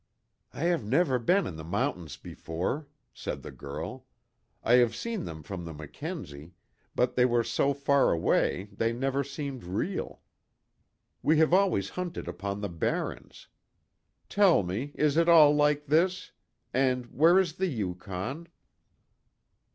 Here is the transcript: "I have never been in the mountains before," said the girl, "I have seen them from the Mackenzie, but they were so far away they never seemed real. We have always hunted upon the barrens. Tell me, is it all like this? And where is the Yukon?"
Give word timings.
"I 0.51 0.61
have 0.63 0.83
never 0.83 1.19
been 1.19 1.45
in 1.45 1.57
the 1.57 1.63
mountains 1.63 2.17
before," 2.17 2.87
said 3.13 3.43
the 3.43 3.51
girl, 3.51 4.07
"I 4.63 4.73
have 4.81 4.95
seen 4.95 5.25
them 5.25 5.43
from 5.43 5.63
the 5.63 5.75
Mackenzie, 5.75 6.53
but 6.95 7.13
they 7.15 7.23
were 7.25 7.43
so 7.43 7.75
far 7.75 8.11
away 8.11 8.69
they 8.75 8.93
never 8.93 9.23
seemed 9.23 9.63
real. 9.63 10.21
We 11.21 11.37
have 11.37 11.53
always 11.53 11.89
hunted 11.89 12.27
upon 12.27 12.61
the 12.61 12.67
barrens. 12.69 13.47
Tell 14.27 14.63
me, 14.63 14.91
is 14.95 15.17
it 15.17 15.29
all 15.29 15.53
like 15.55 15.85
this? 15.85 16.31
And 16.73 17.05
where 17.13 17.37
is 17.37 17.57
the 17.57 17.67
Yukon?" 17.67 18.47